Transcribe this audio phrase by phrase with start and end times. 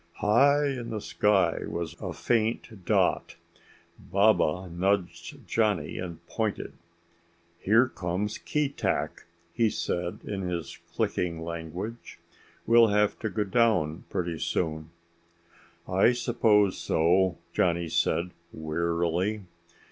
[0.15, 3.35] High in the sky was a faint dot.
[3.99, 6.73] Baba nudged Johnny and pointed.
[7.59, 12.17] "Here comes Keetack," he said in his clicking language.
[12.65, 14.89] "We'll have to go down pretty soon."
[15.87, 19.43] "I suppose so," Johnny said wearily.